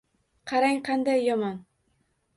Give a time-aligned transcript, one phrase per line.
[0.51, 1.63] Qarang, qanday yomon!